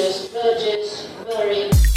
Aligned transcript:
villages, 0.00 1.08
villages. 1.26 1.89